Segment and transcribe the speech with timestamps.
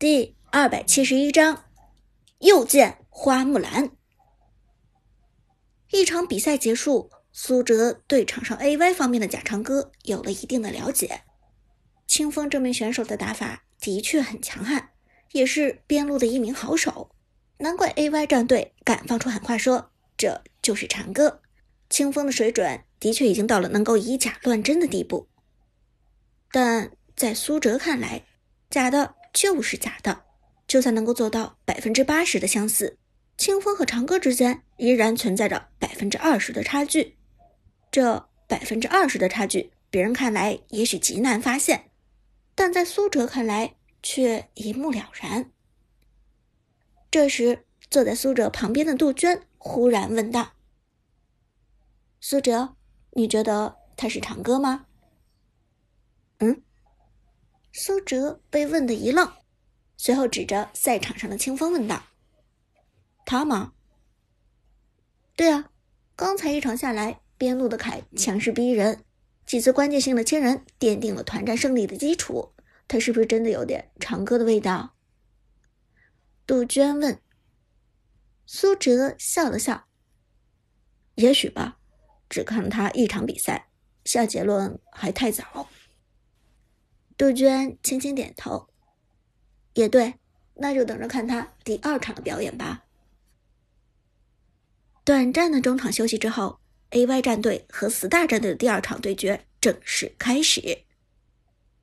[0.00, 1.66] 第二百七十一章，
[2.38, 3.90] 又见花木兰。
[5.90, 11.24] 一场比赛结束，苏哲对场上 AY 方面的假长歌有了一定的了解。
[12.06, 14.92] 清风这名选手的打法的确很强悍，
[15.32, 17.14] 也是边路的一名好手，
[17.58, 21.42] 难怪 AY 战队敢放出狠话说这就是长歌。
[21.90, 25.28] 清风的水准的确已经到了能够以假乱真的地步，
[26.50, 28.24] 但在苏哲看来，
[28.70, 29.16] 假的。
[29.32, 30.24] 就是假的，
[30.66, 32.98] 就算能够做到百分之八十的相似，
[33.36, 37.16] 清风和长歌之间依然存在着百分之二十的差距。
[37.90, 41.90] 这百分之二十的差距，别人看来也许极难发现，
[42.54, 45.50] 但在苏哲看来却一目了然。
[47.10, 50.52] 这时，坐在苏哲旁边的杜鹃忽然问道
[52.20, 52.76] ：“苏哲，
[53.12, 54.86] 你觉得他是长歌吗？”
[56.38, 56.62] 嗯。
[57.72, 59.32] 苏哲被问的一愣，
[59.96, 62.02] 随后指着赛场上的清风问道
[63.24, 63.74] ：“他吗
[65.36, 65.70] ？”“对啊，
[66.16, 69.04] 刚才一场下来，边路的凯强势逼人，
[69.46, 72.52] 几次关键性的亲人奠定了团战胜利的基础。
[72.88, 74.96] 他是不是真的有点长歌的味道？”
[76.46, 77.20] 杜鹃问。
[78.44, 79.86] 苏哲笑了笑
[81.14, 81.78] ：“也许吧，
[82.28, 83.68] 只看了他一场比赛，
[84.04, 85.68] 下结论还太早。”
[87.20, 88.70] 杜鹃轻轻点头，
[89.74, 90.14] 也对，
[90.54, 92.86] 那就等着看他第二场的表演吧。
[95.04, 96.58] 短暂的中场休息之后
[96.92, 100.86] ，AY 战队和 Star 战队的第二场对决正式开始。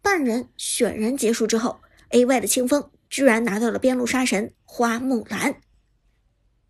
[0.00, 5.60] 半人选人结束之后，AY 的清风居然拿到了边路杀神花木兰。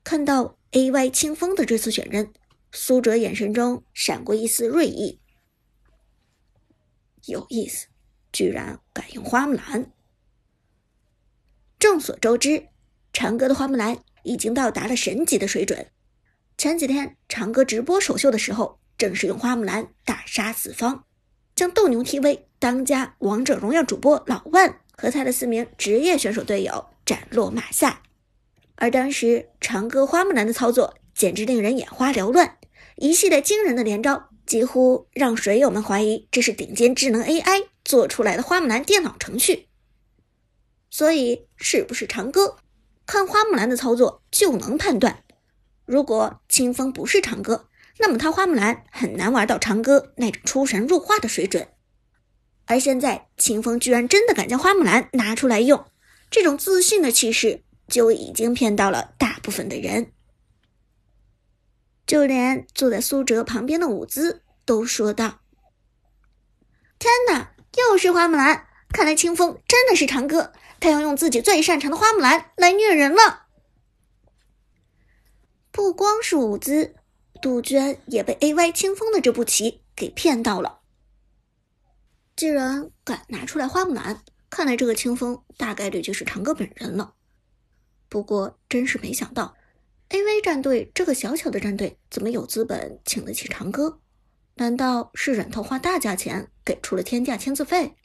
[0.03, 2.33] 看到 AY 清风的这次选人，
[2.73, 5.21] 苏哲眼神中闪过一丝锐意，
[7.27, 7.89] 有意思。
[8.35, 9.93] 居然敢用花木兰！
[11.79, 12.67] 众所周知，
[13.13, 15.87] 长歌的花木兰已经到达了神级的水准。
[16.59, 21.05] 前几天长歌直播首秀的时候，正是用花木兰大杀四方，
[21.55, 28.03] 将斗牛 TV 当家王者荣耀主播老万和他的四名职业选手队友斩落马下。
[28.75, 32.59] 而当时长歌花木兰的操作简直令人眼花缭乱，
[32.97, 37.69] 一系列惊人的连招，几乎让水友们怀疑这是顶尖智能 AI。
[37.85, 39.69] 做出来的花木兰电脑程序，
[40.91, 42.57] 所以是不是长歌，
[43.05, 45.23] 看花木兰的操作就能判断。
[45.85, 47.69] 如果清风不是长歌，
[47.99, 51.69] 那么他花木兰很难玩到长歌那种出神入化的水准。
[52.65, 55.85] 而现在清风居然真的敢将花木兰拿出来用，
[56.31, 60.11] 这种自信的气势就已经骗到了大部分的人。
[62.07, 65.41] 就连坐在苏哲旁边的舞姿都说道
[66.99, 73.47] ：“天哪！”又是花木兰，看来清风真的是长歌，他要用自己最擅长的花木兰来虐人了。
[75.71, 76.95] 不光是舞姿，
[77.43, 80.81] 杜鹃也被 A Y 清风的这步棋给骗到了。
[82.37, 87.15] 既然敢拿出来花木兰，看来这个清风大概率就是长歌本人了。
[88.09, 89.57] 不过真是没想到
[90.11, 94.01] ，A V 战队这个小小的战队怎么有资本请得起长歌？
[94.57, 97.97] 难道是忍头花大价钱给出了天价签字费，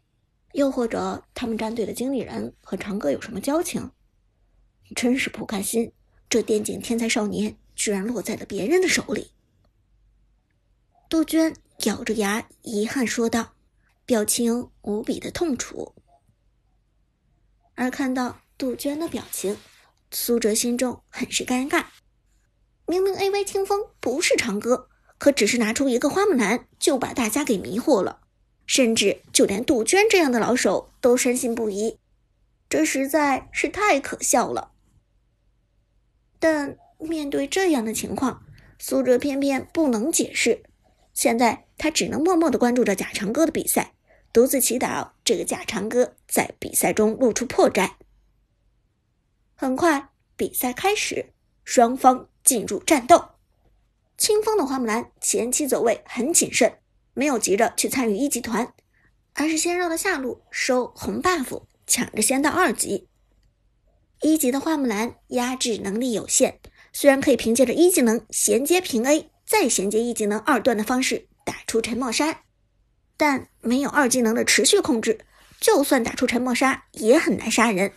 [0.53, 3.91] 又或者他们战队的经理人和长歌有什么交情？
[4.95, 5.93] 真是不甘心，
[6.27, 9.31] 这电竞天才少年居然落在了别人的手里。
[11.07, 11.55] 杜鹃
[11.85, 13.53] 咬着牙，遗憾说道，
[14.05, 15.93] 表情无比的痛楚。
[17.75, 19.55] 而看到杜鹃的表情，
[20.11, 21.85] 苏哲心中很是尴尬。
[22.87, 24.88] 明明 A V 清风不是长歌。
[25.19, 28.21] 可只是拿出一个花木兰，就把大家给迷惑了，
[28.65, 31.99] 甚至就连杜鹃这样的老手都深信不疑，
[32.67, 34.71] 这实在是太可笑了。
[36.39, 38.43] 但面对这样的情况，
[38.79, 40.63] 苏哲偏偏不能解释，
[41.13, 43.93] 现在他只能默默的关注着假长歌的比赛，
[44.31, 47.91] 独自祈祷这个假长歌在比赛中露出破绽。
[49.55, 51.33] 很快，比赛开始，
[51.65, 53.31] 双方进入战斗。
[54.19, 56.79] 清风的花木兰前期走位很谨慎，
[57.13, 58.73] 没有急着去参与一级团，
[59.33, 63.07] 而是先绕到下路收红 buff，抢着先到二级。
[64.21, 66.59] 一级的花木兰压制能力有限，
[66.91, 72.41] 虽然可以凭借着一技能衔接平 A，再衔接一技能二段的方式打出沉默杀，
[73.15, 75.19] 但没有二技能的持续控制，
[75.61, 77.93] 就算打出沉默杀也很难杀人。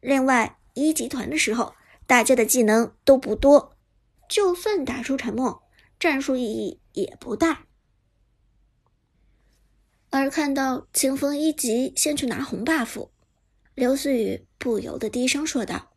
[0.00, 1.72] 另外，一级团的时候，
[2.06, 3.78] 大家的技能都不多。
[4.30, 5.64] 就算打出沉默，
[5.98, 7.66] 战术意义也不大。
[10.10, 13.10] 而看到清风一级先去拿红 buff，
[13.74, 15.90] 刘思雨不由得低声说道：“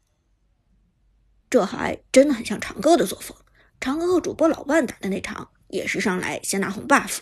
[1.48, 3.38] 这还真的很像长歌的作风。
[3.80, 7.20] 长歌和主播老万打的那场，也是上来先拿红 buff。”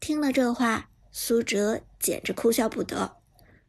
[0.00, 3.18] 听了这话，苏哲简直哭笑不得。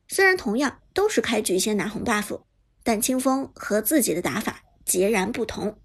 [0.07, 2.41] 虽然同样都是开局先拿红 buff，
[2.81, 5.81] 但清风和自己的打法截然不同。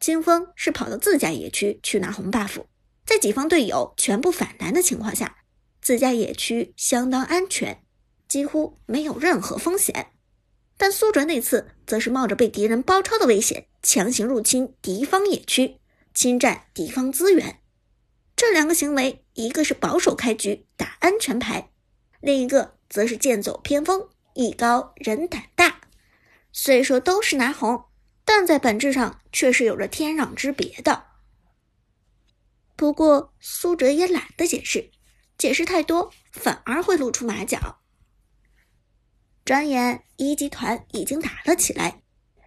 [0.00, 2.64] 清风是跑到自家野区去拿红 buff，
[3.04, 5.36] 在己方队友全部反蓝的情况下，
[5.80, 7.82] 自家野区相当安全，
[8.28, 10.12] 几乎没有任何风险。
[10.76, 15.78] 但苏哲那次则是冒着被敌人包抄的危险，强行入侵敌方野区，
[16.12, 17.60] 侵占敌方资源。
[18.36, 21.70] 这两个行为，一个是保守开局打安全牌，
[22.20, 25.80] 另一个则是剑走偏锋，艺高人胆大。
[26.52, 27.84] 虽说都是拿红。
[28.26, 31.04] 但在本质上却是有着天壤之别的。
[32.76, 34.90] 不过苏哲也懒得解释，
[35.38, 37.78] 解释太多反而会露出马脚。
[39.44, 42.02] 转眼一集团已经打了起来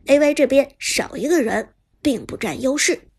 [0.05, 3.09] ，AY 这边少一个人并不占优势。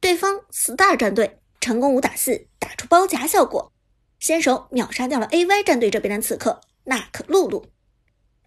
[0.00, 3.72] 对方 Star 战队成功五打四打出包夹效果，
[4.20, 7.72] 先手秒杀掉了 AY 战队这边的刺客纳克露露。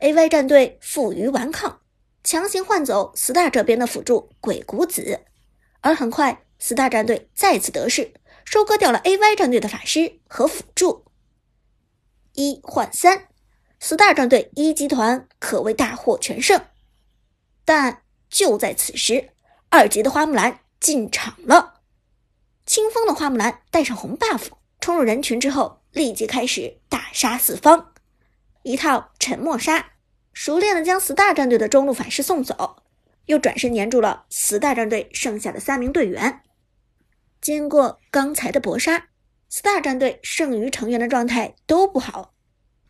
[0.02, 1.82] AY 战队负隅顽抗。
[2.28, 5.22] 强行换走 star 这边的辅助鬼谷子，
[5.80, 11.06] 而很快 star 战队再次得势，收割掉了 ay 战队的法师和辅助。
[12.34, 13.30] 一换三
[13.80, 16.66] ，star 战队一集团可谓大获全胜。
[17.64, 19.30] 但就在此时，
[19.70, 21.76] 二级的花木兰进场了。
[22.66, 24.48] 清风的花木兰带上红 buff，
[24.82, 27.94] 冲入人群之后，立即开始大杀四方，
[28.64, 29.94] 一套沉默杀。
[30.40, 32.84] 熟练的将 Star 战队的中路法师送走，
[33.26, 36.42] 又转身黏住了 Star 战队剩下的三名队员。
[37.42, 39.08] 经过刚才的搏杀
[39.52, 42.36] ，Star 战队剩余成员的状态都不好，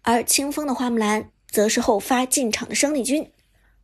[0.01, 3.31] 而清风的花木兰则是后发进场的生力军，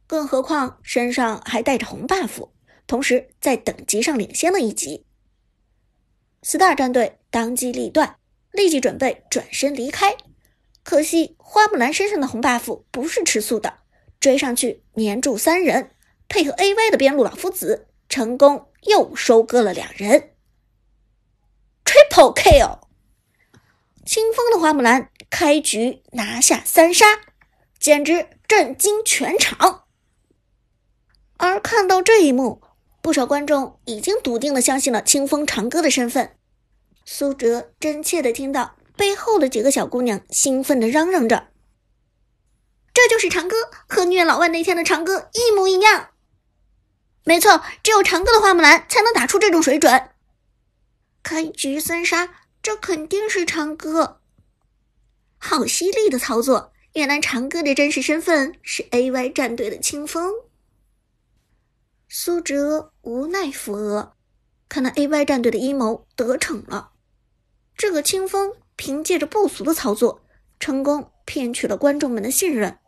[0.07, 2.49] 更何况身上还带着红 buff，
[2.85, 5.05] 同时在等级上领先了一级。
[6.41, 8.17] Star 战队当机立断，
[8.51, 10.17] 立即准备转身离开。
[10.83, 13.79] 可惜花木兰身上的红 buff 不是吃素的，
[14.19, 15.91] 追上去黏住三人，
[16.27, 20.31] 配合 AY 的边路老夫子，成功又收割了两人。
[21.85, 22.79] Triple kill！
[24.05, 27.05] 清风的花木兰开局拿下三杀，
[27.79, 29.85] 简直震惊全场。
[31.37, 32.61] 而看到这一幕，
[33.01, 36.35] 不少观众已经笃定的相信了清风长歌的身份。
[37.05, 38.75] 苏哲真切的听到。
[38.95, 41.49] 背后的几个小姑娘兴奋的嚷嚷着
[42.93, 43.55] ：“这就是长歌，
[43.87, 46.09] 和虐老万那天的长歌一模一样。
[47.23, 50.09] 没错，只有长歌的花木兰才能打出这种水准。
[51.23, 52.29] 开局三杀，
[52.61, 54.19] 这肯定是长歌。
[55.37, 56.71] 好犀利的操作！
[56.93, 60.33] 原来长歌的真实身份是 AY 战队的清风。”
[62.07, 64.13] 苏哲无奈扶额，
[64.69, 66.91] 看来 AY 战队的阴谋得逞了。
[67.75, 68.53] 这个清风。
[68.75, 70.23] 凭借着不俗的操作，
[70.59, 72.79] 成功骗取了观众们的信任。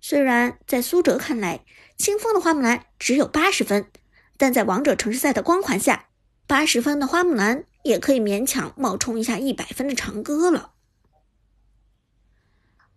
[0.00, 1.64] 虽然在苏哲看来，
[1.98, 3.90] 清风的花木兰只有八十分，
[4.36, 6.08] 但在王者城市赛的光环下，
[6.46, 10.72] 八十分的花木兰也可以勉强冒充一下一百分的长歌了。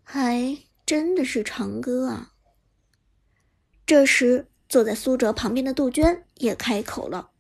[0.02, 2.32] 还真的是长歌啊！
[3.86, 7.32] 这时，坐在苏哲旁边的杜鹃也开口了：“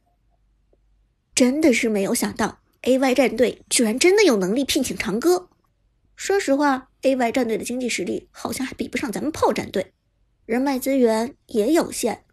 [1.34, 5.48] 真的是没有想到。” A.Y 战队居然真的有能力聘请长歌。
[6.18, 9.94] 说实话，A.Y 战队的经济实力好像还比不上咱们炮战队，
[10.46, 12.26] 人脉资源也有限。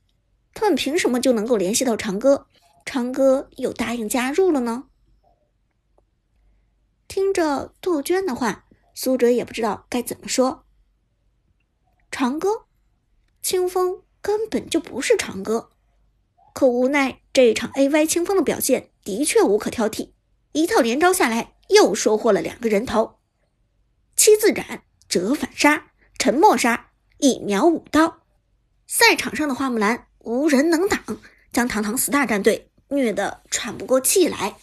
[0.52, 2.48] 他们凭什么就能够联系到长歌？
[2.84, 4.88] 长歌又答应加入了呢？
[7.06, 10.64] 听着杜鹃的话，苏哲也不知道该怎么说。
[12.10, 12.66] 长歌，
[13.40, 15.70] 清风根本就不是长歌，
[16.52, 20.10] 可无奈这一场 A.Y 清风的表现的确无可挑剔。
[20.52, 23.20] 一套连招下来，又收获了两个人头，
[24.16, 28.22] 七字斩、折反杀、沉默杀，一秒五刀。
[28.88, 31.00] 赛场上的花木兰无人能挡，
[31.52, 34.56] 将堂堂 star 战队虐得喘不过气来。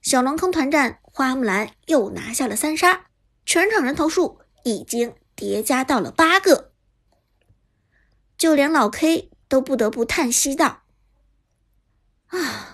[0.00, 3.08] 小龙坑团战，花木兰又拿下了三杀，
[3.44, 6.72] 全场人头数已经叠加到了八个，
[8.38, 10.84] 就连老 K 都不得不叹息道
[12.28, 12.72] ：“啊。”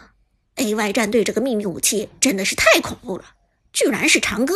[0.63, 3.25] A.Y 战队这个秘密武器真的是太恐怖了，
[3.73, 4.55] 居然是长歌。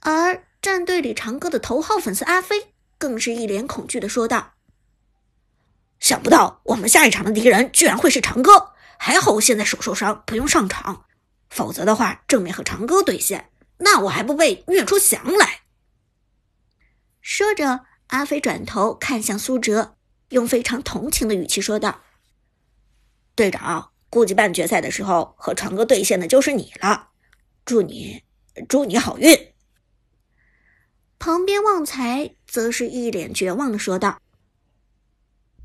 [0.00, 4.54] 而战队里长歌的头号粉丝阿飞更是一脸恐惧的说道
[6.00, 11.04] ：“想不到我们下一场的敌人居然会是长歌，还好我现在手受伤不用上场，
[11.48, 15.60] 否则的话正面和长歌对线，那我还不被虐出翔来。”
[17.20, 19.96] 说着，阿飞转头看向苏哲，
[20.30, 22.02] 用非常同情的语气说道
[23.38, 27.10] ：“队长，估计半决赛的时候和长哥对线的就是你了。
[27.64, 28.24] 祝你，
[28.68, 29.54] 祝你好运。”
[31.20, 34.20] 旁边旺财则是一脸绝望的说道：“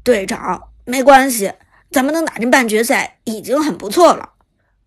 [0.06, 1.52] 队长，没关系，
[1.90, 4.34] 咱们能打进半决赛已经很不错了。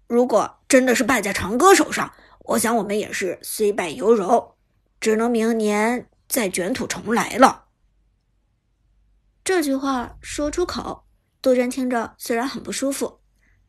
[0.06, 4.54] 如果真的是败在长哥手上，我想我们也是虽败犹荣，
[5.00, 7.64] 只能明年再卷土重来了。”
[9.42, 11.05] 这句话说出口，
[11.46, 13.20] 杜鹃听着虽然很不舒服，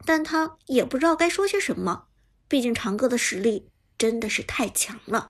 [0.04, 2.06] 但他也不知道该说些什么。
[2.48, 3.70] 毕竟长歌的实力
[4.00, 5.30] 真的是太强了。